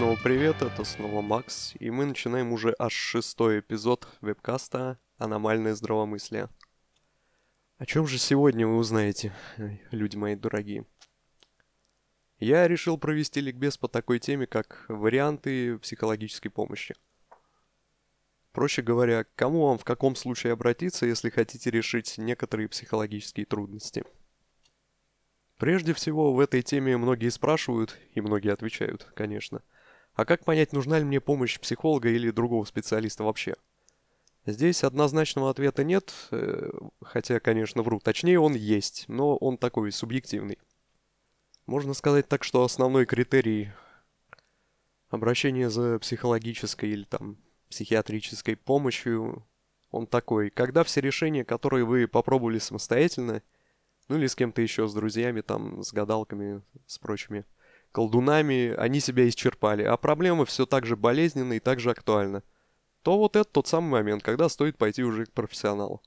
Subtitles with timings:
[0.00, 6.48] снова привет, это снова Макс, и мы начинаем уже аж шестой эпизод вебкаста «Аномальное здравомыслие».
[7.76, 9.34] О чем же сегодня вы узнаете,
[9.90, 10.86] люди мои дорогие?
[12.38, 16.94] Я решил провести ликбез по такой теме, как варианты психологической помощи.
[18.52, 24.04] Проще говоря, к кому вам в каком случае обратиться, если хотите решить некоторые психологические трудности–
[25.60, 29.60] Прежде всего, в этой теме многие спрашивают, и многие отвечают, конечно.
[30.20, 33.54] А как понять, нужна ли мне помощь психолога или другого специалиста вообще?
[34.44, 36.68] Здесь однозначного ответа нет, э,
[37.00, 38.00] хотя, конечно, вру.
[38.00, 40.58] Точнее, он есть, но он такой субъективный.
[41.64, 43.72] Можно сказать так, что основной критерий
[45.08, 47.38] обращения за психологической или там
[47.70, 49.46] психиатрической помощью,
[49.90, 50.50] он такой.
[50.50, 53.40] Когда все решения, которые вы попробовали самостоятельно,
[54.08, 57.46] ну или с кем-то еще, с друзьями, там, с гадалками, с прочими
[57.92, 62.42] колдунами, они себя исчерпали, а проблема все так же болезненна и так же актуальна,
[63.02, 66.02] то вот это тот самый момент, когда стоит пойти уже к профессионалу.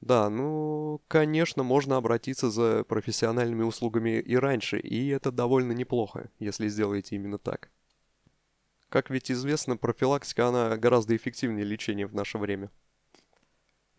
[0.00, 6.68] Да, ну, конечно, можно обратиться за профессиональными услугами и раньше, и это довольно неплохо, если
[6.68, 7.70] сделаете именно так.
[8.88, 12.70] Как ведь известно, профилактика, она гораздо эффективнее лечения в наше время.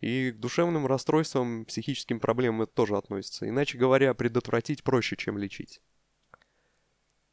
[0.00, 3.48] И к душевным расстройствам, психическим проблемам это тоже относится.
[3.48, 5.80] Иначе говоря, предотвратить проще, чем лечить.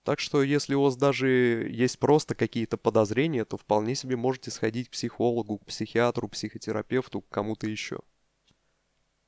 [0.03, 4.89] Так что если у вас даже есть просто какие-то подозрения, то вполне себе можете сходить
[4.89, 7.99] к психологу, к психиатру, психотерапевту, к кому-то еще.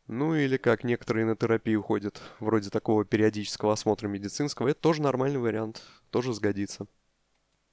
[0.08, 5.40] Ну или как некоторые на терапию ходят, вроде такого периодического осмотра медицинского, это тоже нормальный
[5.40, 6.88] вариант, тоже сгодится.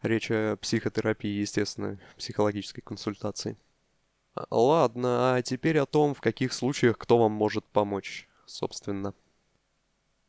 [0.03, 3.57] Речь о психотерапии, естественно, психологической консультации.
[4.51, 9.15] Ладно, а теперь о том, в каких случаях кто вам может помочь, собственно.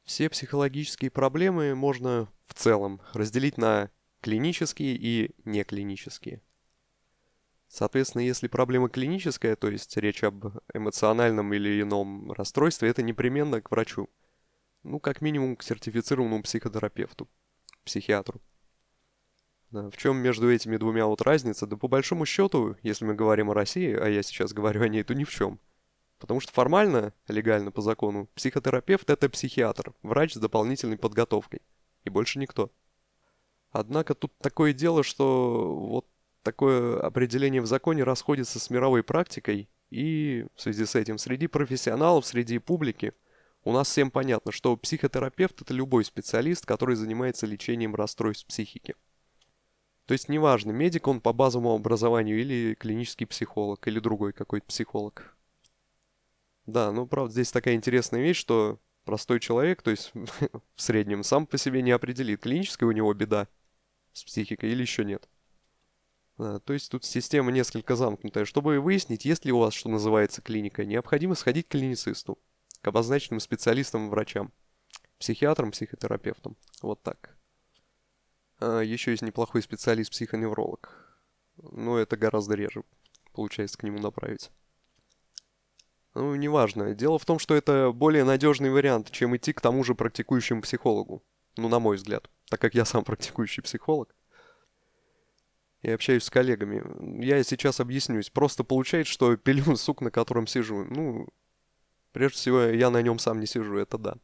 [0.03, 3.89] Все психологические проблемы можно в целом разделить на
[4.21, 6.41] клинические и неклинические.
[7.67, 13.71] Соответственно, если проблема клиническая, то есть речь об эмоциональном или ином расстройстве, это непременно к
[13.71, 14.07] врачу.
[14.83, 17.27] Ну, как минимум к сертифицированному психотерапевту,
[17.83, 18.39] психиатру.
[19.71, 21.67] В чем между этими двумя вот разница?
[21.67, 25.03] Да по большому счету, если мы говорим о России, а я сейчас говорю о ней,
[25.03, 25.59] то ни в чем.
[26.19, 31.61] Потому что формально, легально по закону, психотерапевт это психиатр, врач с дополнительной подготовкой.
[32.05, 32.71] И больше никто.
[33.71, 36.07] Однако тут такое дело, что вот
[36.43, 42.25] такое определение в законе расходится с мировой практикой, и в связи с этим среди профессионалов,
[42.25, 43.13] среди публики,
[43.63, 48.95] у нас всем понятно, что психотерапевт это любой специалист, который занимается лечением расстройств психики.
[50.05, 55.35] То есть неважно, медик он по базовому образованию или клинический психолог, или другой какой-то психолог.
[56.67, 60.11] Да, ну правда здесь такая интересная вещь, что простой человек, то есть
[60.75, 63.47] в среднем, сам по себе не определит, клиническая у него беда
[64.13, 65.27] с психикой или еще нет.
[66.37, 68.45] Да, то есть тут система несколько замкнутая.
[68.45, 72.37] Чтобы выяснить, есть ли у вас, что называется, клиника, необходимо сходить к клиницисту,
[72.81, 74.51] к обозначенным специалистам врачам,
[75.17, 76.57] психиатрам, психотерапевтам.
[76.81, 77.34] Вот так.
[78.65, 80.89] А, еще есть неплохой специалист-психоневролог.
[81.57, 82.83] Но это гораздо реже
[83.31, 84.49] получается к нему направить.
[86.15, 86.95] Ну, неважно.
[86.95, 91.21] Дело в том, что это более надежный вариант, чем идти к тому же практикующему психологу.
[91.57, 92.29] Ну, на мой взгляд.
[92.49, 94.15] Так как я сам практикующий психолог.
[95.81, 96.83] И общаюсь с коллегами.
[97.23, 98.29] Я сейчас объяснюсь.
[98.29, 100.85] Просто получается, что пилю сук, на котором сижу.
[100.85, 101.27] Ну,
[102.13, 104.15] прежде всего, я на нем сам не сижу, это да.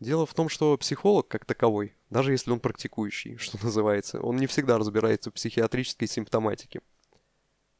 [0.00, 4.46] Дело в том, что психолог как таковой, даже если он практикующий, что называется, он не
[4.46, 6.82] всегда разбирается в психиатрической симптоматике.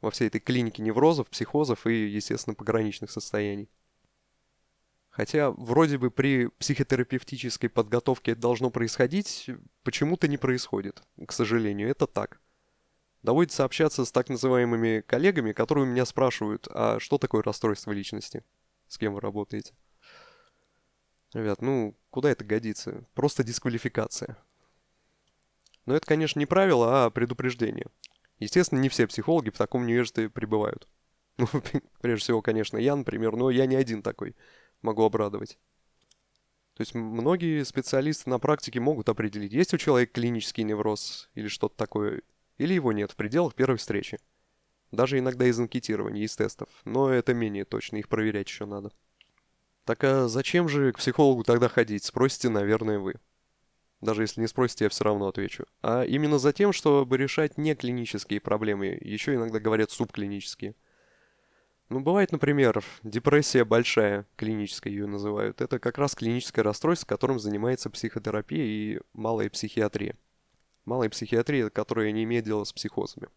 [0.01, 3.71] Во всей этой клинике неврозов, психозов и, естественно, пограничных состояний.
[5.11, 9.51] Хотя вроде бы при психотерапевтической подготовке это должно происходить,
[9.85, 11.03] почему-то не происходит.
[11.25, 12.41] К сожалению, это так.
[13.23, 18.43] Доводится общаться с так называемыми коллегами, которые меня спрашивают, а что такое расстройство личности?
[18.89, 19.75] С кем вы работаете?
[21.33, 23.05] Ребят, ну, куда это годится?
[23.15, 24.37] Просто дисквалификация.
[25.87, 27.87] Но это, конечно, не правило, а предупреждение.
[28.39, 30.89] Естественно, не все психологи в таком невежестве пребывают.
[31.39, 31.49] Ну,
[32.03, 34.37] прежде всего, конечно, я, например, но я не один такой.
[34.83, 35.59] Могу обрадовать.
[36.75, 41.77] То есть многие специалисты на практике могут определить, есть у человека клинический невроз или что-то
[41.77, 42.23] такое,
[42.59, 44.19] или его нет в пределах первой встречи.
[44.91, 46.69] Даже иногда из анкетирования, из тестов.
[46.85, 48.91] Но это менее точно, их проверять еще надо.
[49.85, 53.15] Так а зачем же к психологу тогда ходить, спросите, наверное, вы.
[54.01, 55.65] Даже если не спросите, я все равно отвечу.
[55.81, 60.75] А именно за тем, чтобы решать не клинические проблемы, еще иногда говорят субклинические.
[61.89, 65.61] Ну, бывает, например, депрессия большая, клиническая ее называют.
[65.61, 70.17] Это как раз клиническое расстройство, которым занимается психотерапия и малая психиатрия.
[70.85, 73.29] Малая психиатрия, которая не имеет дела с психозами.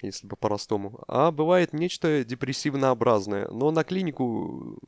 [0.00, 1.02] Если по-простому.
[1.08, 4.78] А бывает нечто депрессивнообразное, но на клинику,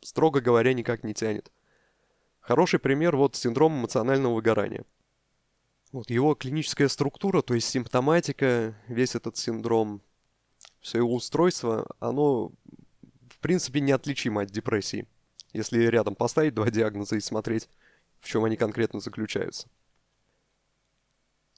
[0.00, 1.50] строго говоря, никак не тянет.
[2.40, 4.84] Хороший пример вот синдром эмоционального выгорания.
[5.90, 10.00] Вот его клиническая структура, то есть симптоматика, весь этот синдром,
[10.80, 12.52] все его устройство, оно
[13.28, 15.08] в принципе неотличимо от депрессии.
[15.52, 17.68] Если рядом поставить два диагноза и смотреть,
[18.20, 19.68] в чем они конкретно заключаются.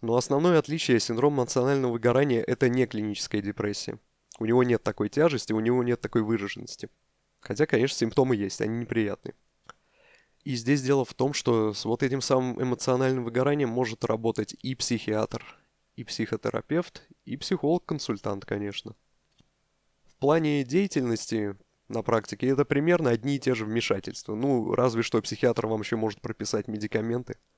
[0.00, 3.98] Но основное отличие синдрома эмоционального выгорания– это не клиническая депрессия.
[4.38, 6.88] У него нет такой тяжести, у него нет такой выраженности.
[7.40, 9.34] Хотя, конечно, симптомы есть, они неприятные.
[10.44, 14.76] И здесь дело в том, что с вот этим самым эмоциональным выгоранием может работать и
[14.76, 15.44] психиатр,
[15.96, 18.94] и психотерапевт, и психолог-консультант, конечно.
[20.06, 21.56] В плане деятельности
[21.88, 24.36] на практике это примерно одни и те же вмешательства.
[24.36, 27.36] Ну, разве что психиатр вам еще может прописать медикаменты–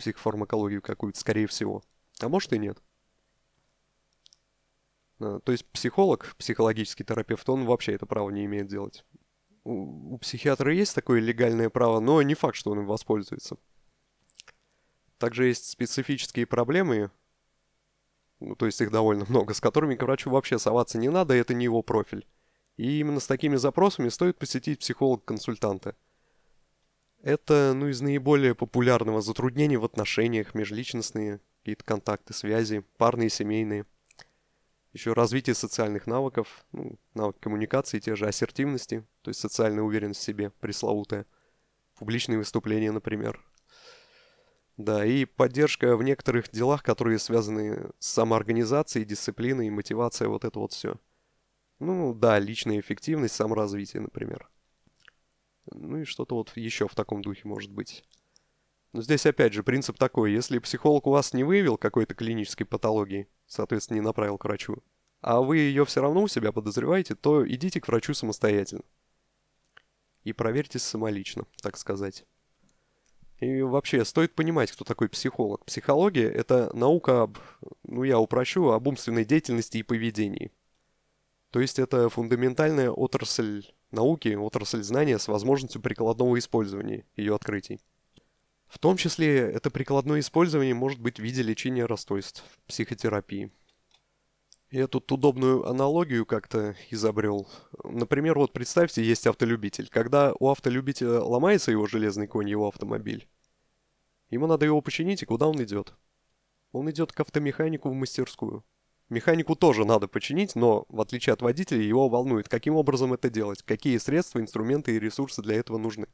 [0.00, 1.82] психофармакологию какую-то, скорее всего.
[2.20, 2.82] А может и нет.
[5.20, 9.04] А, то есть психолог, психологический терапевт, он вообще это право не имеет делать.
[9.62, 13.56] У, у психиатра есть такое легальное право, но не факт, что он им воспользуется.
[15.18, 17.10] Также есть специфические проблемы,
[18.40, 21.52] ну, то есть их довольно много, с которыми к врачу вообще соваться не надо, это
[21.52, 22.26] не его профиль.
[22.78, 25.94] И именно с такими запросами стоит посетить психолог-консультанта–
[27.22, 33.86] это, ну, из наиболее популярного затруднений в отношениях, межличностные какие-то контакты, связи, парные, семейные.
[34.92, 40.24] Еще развитие социальных навыков, ну, навык коммуникации, те же ассертивности, то есть социальная уверенность в
[40.24, 41.26] себе, пресловутая.
[41.96, 43.44] Публичные выступления, например.
[44.76, 50.72] Да, и поддержка в некоторых делах, которые связаны с самоорганизацией, дисциплиной, мотивация, вот это вот
[50.72, 50.96] все.
[51.78, 54.48] Ну, да, личная эффективность, саморазвитие, например.
[55.72, 58.04] Ну и что-то вот еще в таком духе может быть.
[58.92, 63.28] Но здесь опять же принцип такой, если психолог у вас не выявил какой-то клинической патологии,
[63.46, 64.78] соответственно, не направил к врачу,
[65.20, 68.82] а вы ее все равно у себя подозреваете, то идите к врачу самостоятельно.
[70.24, 72.24] И проверьтесь самолично, так сказать.
[73.38, 75.64] И вообще, стоит понимать, кто такой психолог.
[75.64, 77.38] Психология– это наука об,
[77.84, 80.52] ну я упрощу, об умственной деятельности и поведении.
[81.50, 87.80] То есть это фундаментальная отрасль науки, отрасль знания с возможностью прикладного использования ее открытий.
[88.66, 93.50] В том числе это прикладное использование может быть в виде лечения расстройств, психотерапии.
[94.70, 97.48] Я тут удобную аналогию как-то изобрел.
[97.82, 99.88] Например, вот представьте, есть автолюбитель.
[99.88, 103.28] Когда у автолюбителя ломается его железный конь, его автомобиль,
[104.28, 105.94] ему надо его починить, и куда он идет?
[106.70, 108.64] Он идет к автомеханику в мастерскую.
[109.10, 113.60] Механику тоже надо починить, но, в отличие от водителя, его волнует, каким образом это делать,
[113.62, 116.06] какие средства, инструменты и ресурсы для этого нужны.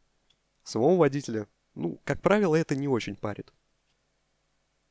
[0.65, 3.53] Самого водителя, ну, как правило, это не очень парит.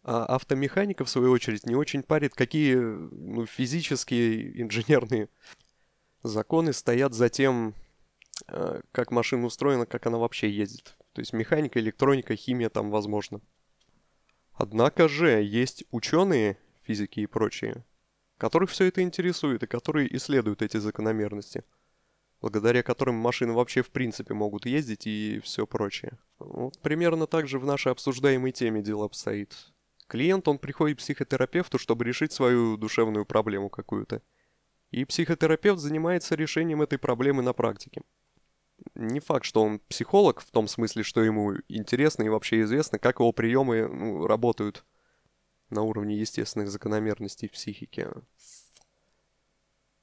[0.03, 5.27] А автомеханика, в свою очередь, не очень парит, какие ну, физические, инженерные
[6.21, 7.73] законы стоят за тем,
[8.47, 10.95] э, как машина устроена, как она вообще ездит.
[11.13, 13.41] То есть механика, электроника, химия там возможно.
[14.53, 17.83] Однако же есть ученые, физики и прочие,
[18.37, 21.63] которых все это интересует и которые исследуют эти закономерности,
[22.41, 26.17] благодаря которым машины вообще в принципе могут ездить и все прочее.
[26.39, 29.55] Вот примерно так же в нашей обсуждаемой теме дело обстоит.
[30.07, 34.21] Клиент, он приходит к психотерапевту, чтобы решить свою душевную проблему какую-то.
[34.91, 38.01] И психотерапевт занимается решением этой проблемы на практике.
[38.93, 43.19] Не факт, что он психолог, в том смысле, что ему интересно и вообще известно, как
[43.19, 44.85] его приемы ну, работают
[45.69, 48.07] на уровне естественных закономерностей психики.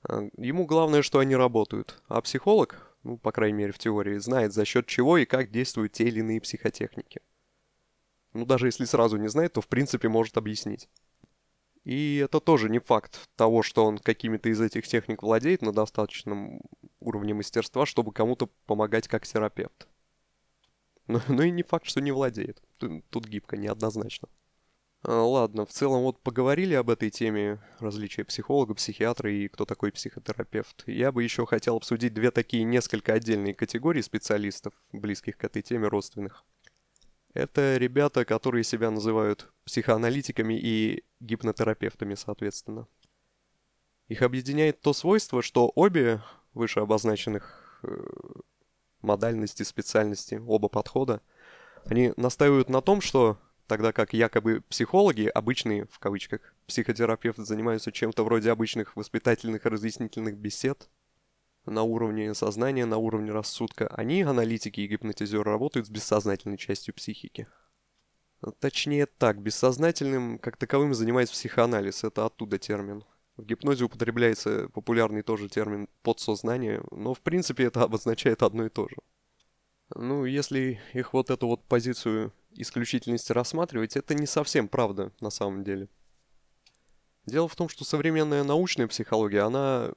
[0.04, 2.02] А, ему главное, что они работают.
[2.09, 5.92] А психолог, ну, по крайней мере в теории, знает за счет чего и как действуют
[5.92, 7.21] те или иные психотехники.
[8.33, 10.88] Ну, даже если сразу не знает, то в принципе может объяснить.
[11.85, 16.61] И это тоже не факт того, что он какими-то из этих техник владеет на достаточном
[17.00, 19.88] уровне мастерства, чтобы кому-то помогать как терапевт.
[21.09, 22.62] Но, но и не факт, что не владеет.
[22.78, 24.28] Тут гибко, неоднозначно.
[25.04, 29.90] А, ладно, в целом вот поговорили об этой теме, различия психолога, психиатра и кто такой
[29.90, 30.85] психотерапевт.
[30.87, 35.88] Я бы еще хотел обсудить две такие несколько отдельные категории специалистов, близких к этой теме
[35.88, 36.44] родственных.
[37.35, 42.87] Это ребята, которые себя называют психоаналитиками и гипнотерапевтами, соответственно.
[44.06, 47.88] Их объединяет то свойство, что обе выше обозначенных э,
[49.00, 51.23] модальности, специальности, оба подхода,
[51.87, 53.38] они настаивают на том, что
[53.73, 60.37] тогда как якобы психологи, обычные, в кавычках, психотерапевты занимаются чем-то вроде обычных воспитательных и разъяснительных
[60.37, 60.91] бесед
[61.64, 63.87] на уровне сознания, на уровне рассудка.
[63.87, 67.47] Они, аналитики и гипнотизеры, работают с бессознательной частью психики.
[68.59, 73.05] Точнее так, бессознательным как таковым занимается психоанализ, это оттуда термин.
[73.38, 78.87] В гипнозе употребляется популярный тоже термин подсознание, но в принципе это обозначает одно и то
[78.87, 78.97] же.
[79.95, 85.64] Ну, если их вот эту вот позицию исключительности рассматривать, это не совсем правда на самом
[85.64, 85.88] деле.
[87.26, 89.92] Дело в том, что современная научная психология, она...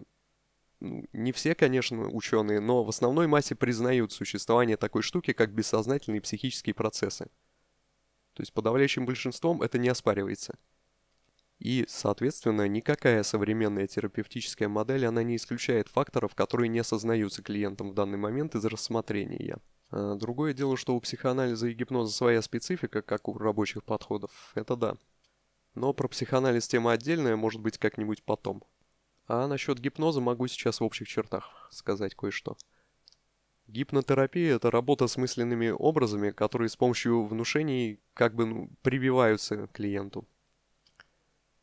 [0.80, 6.22] Ну, не все, конечно, ученые, но в основной массе признают существование такой штуки, как бессознательные
[6.22, 7.26] психические процессы.
[8.34, 10.56] То есть подавляющим большинством это не оспаривается.
[11.60, 17.94] И, соответственно, никакая современная терапевтическая модель, она не исключает факторов, которые не осознаются клиентом в
[17.94, 19.58] данный момент из рассмотрения.
[19.98, 24.52] А другое дело, что у психоанализа и гипноза своя специфика, как у рабочих подходов.
[24.54, 24.98] Это да.
[25.74, 28.62] Но про психоанализ тема отдельная, может быть, как-нибудь потом.
[29.28, 32.58] А насчет гипноза могу сейчас в общих чертах сказать кое-что.
[33.68, 40.28] Гипнотерапия– это работа с мысленными образами, которые с помощью внушений как бы ну, прививаются клиенту.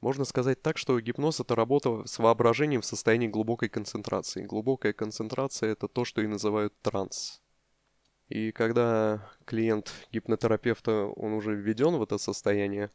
[0.01, 4.47] Можно сказать так, что гипноз– это работа с воображением в состоянии глубокой концентрации.
[4.47, 7.42] Глубокая концентрация– это то, что и называют транс.
[8.33, 12.91] И когда клиент гипнотерапевта, он уже введен в это состояние,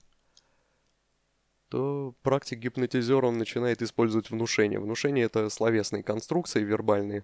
[1.70, 4.80] то практик-гипнотизер, он начинает использовать внушение.
[4.80, 7.24] Внушение– это словесные конструкции, вербальные.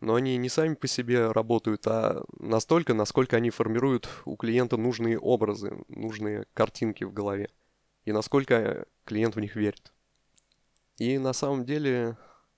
[0.00, 5.16] Но они не сами по себе работают, а настолько, насколько они формируют у клиента нужные
[5.16, 7.50] образы, нужные картинки в голове.
[8.04, 9.92] И насколько клиент в них верит.
[10.96, 12.16] И на самом деле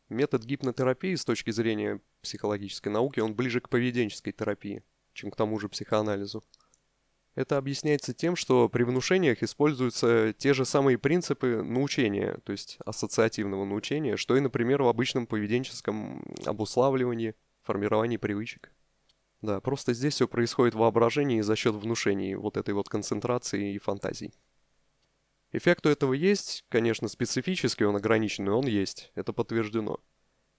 [0.08, 5.60] метод гипнотерапии с точки зрения психологической науки, он ближе к поведенческой терапии, чем к тому
[5.60, 6.42] же психоанализу.
[7.34, 13.64] Это объясняется тем, что при внушениях используются те же самые принципы научения, то есть ассоциативного
[13.64, 18.70] научения, что и, например, в обычном поведенческом обуславливании, формировании привычек.
[19.42, 23.78] Да, просто здесь все происходит в воображении за счет внушений, вот этой вот концентрации и
[23.78, 24.32] фантазий.
[25.52, 30.00] Эффект у этого есть, конечно, специфический, он ограниченный, он есть, это подтверждено.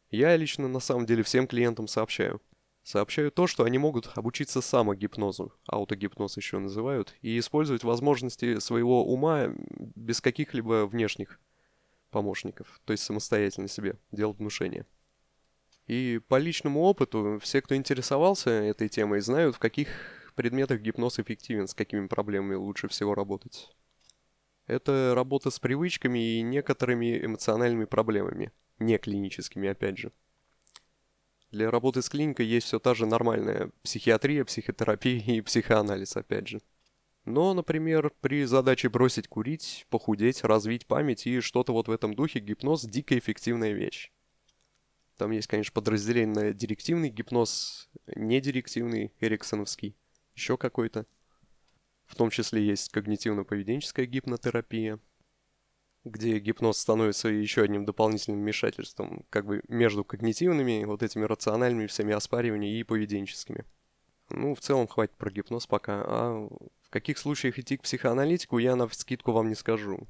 [0.10, 2.42] Я лично на самом деле всем клиентам сообщаю–
[2.86, 9.48] Сообщаю то, что они могут обучиться самогипнозу, аутогипноз еще называют, и использовать возможности своего ума
[9.96, 11.40] без каких-либо внешних
[12.12, 14.86] помощников, то есть самостоятельно себе делать внушение.
[15.88, 19.88] И по личному опыту, все, кто интересовался этой темой, знают, в каких
[20.36, 23.76] предметах гипноз эффективен, с какими проблемами лучше всего работать.
[24.68, 30.12] Это работа с привычками и некоторыми эмоциональными проблемами, не клиническими опять же.
[31.52, 36.62] Для работы с клиникой есть все та же нормальная психиатрия, психотерапия и психоанализ, опять же.
[37.24, 42.40] Но, например, при задаче бросить курить, похудеть, развить память и что-то вот в этом духе,
[42.40, 44.12] гипноз– дико эффективная вещь.
[45.18, 49.96] Там есть, конечно, подразделение на директивный гипноз, недирективный, эриксоновский,
[50.36, 51.06] еще какой-то.
[52.06, 55.00] В том числе есть когнитивно-поведенческая гипнотерапия–
[56.06, 62.14] где гипноз становится еще одним дополнительным вмешательством, как бы между когнитивными, вот этими рациональными всеми
[62.14, 63.66] оспариваниями и поведенческими.
[64.30, 66.04] Ну, в целом хватит про гипноз пока.
[66.06, 66.48] А
[66.82, 70.08] в каких случаях идти к психоаналитику, я на скидку вам не скажу.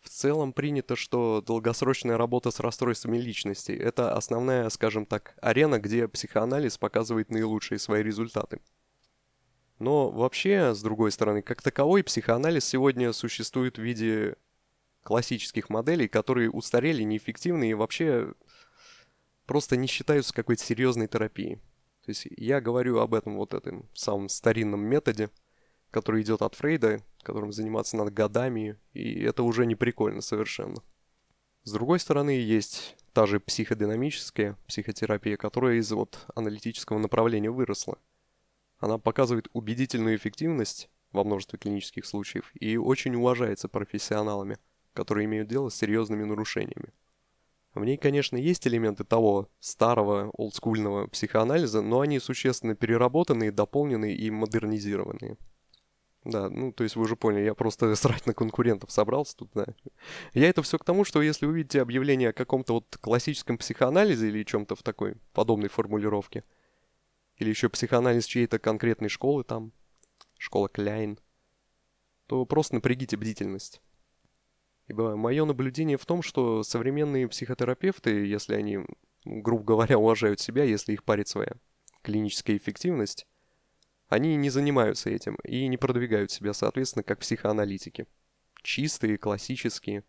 [0.00, 6.08] В целом принято, что долгосрочная работа с расстройствами личности– это основная, скажем так, арена, где
[6.08, 8.60] психоанализ показывает наилучшие свои результаты.
[9.78, 14.36] Но вообще, с другой стороны, как таковой психоанализ сегодня существует в виде
[15.10, 18.32] классических моделей, которые устарели, неэффективны и вообще
[19.44, 21.56] просто не считаются какой-то серьезной терапией.
[22.04, 25.28] То есть я говорю об этом вот этом самом старинном методе,
[25.90, 30.80] который идет от Фрейда, которым заниматься надо годами, и это уже не прикольно совершенно.
[31.64, 37.98] С другой стороны, есть та же психодинамическая психотерапия, которая из вот аналитического направления выросла.
[38.78, 44.56] Она показывает убедительную эффективность во множестве клинических случаев и очень уважается профессионалами–
[44.92, 46.92] которые имеют дело с серьезными нарушениями.
[47.74, 54.30] В ней, конечно, есть элементы того старого, олдскульного психоанализа, но они существенно переработанные, дополненные и
[54.30, 55.36] модернизированные.
[56.24, 59.66] Да, ну, то есть вы уже поняли, я просто срать на конкурентов собрался тут, да.
[60.34, 64.28] Я это все к тому, что если вы видите объявление о каком-то вот классическом психоанализе
[64.28, 66.44] или чем-то в такой подобной формулировке,
[67.36, 69.72] или еще психоанализ чьей-то конкретной школы там,
[70.36, 71.18] школа Кляйн,
[72.26, 73.80] то просто напрягите бдительность.
[74.90, 78.80] Ибо мое наблюдение в том, что современные психотерапевты, если они,
[79.24, 81.52] грубо говоря, уважают себя, если их парит своя
[82.02, 83.24] клиническая эффективность,
[84.08, 88.08] они не занимаются этим и не продвигают себя, соответственно, как психоаналитики.
[88.62, 90.02] Чистые, классические,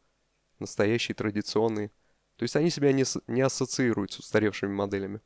[0.57, 1.89] настоящие, традиционные.
[2.37, 5.21] То есть они себя не, не ассоциируют с устаревшими моделями.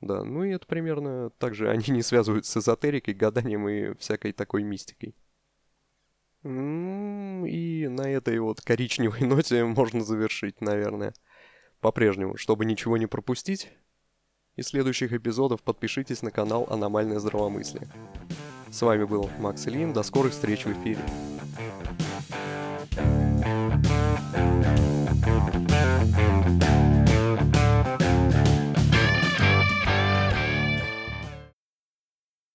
[0.00, 4.32] Да, ну и это примерно так же они не связываются с эзотерикой, гаданием и всякой
[4.32, 5.16] такой мистикой.
[6.48, 11.12] И на этой вот коричневой ноте можно завершить, наверное.
[11.80, 13.68] По-прежнему, чтобы ничего не пропустить,
[14.56, 17.88] из следующих эпизодов подпишитесь на канал «Аномальное здравомыслие».
[18.70, 21.00] С вами был Макс Ильин, до скорых встреч в эфире.